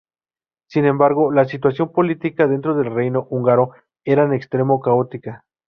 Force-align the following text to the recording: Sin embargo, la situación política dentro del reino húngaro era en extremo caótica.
Sin 0.65 0.85
embargo, 0.85 1.31
la 1.31 1.45
situación 1.45 1.91
política 1.91 2.47
dentro 2.47 2.73
del 2.75 2.91
reino 2.91 3.27
húngaro 3.29 3.69
era 4.03 4.23
en 4.23 4.33
extremo 4.33 4.79
caótica. 4.79 5.45